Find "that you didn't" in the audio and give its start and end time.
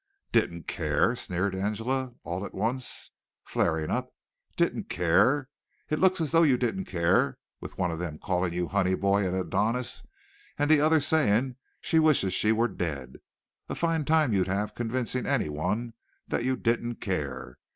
16.27-16.95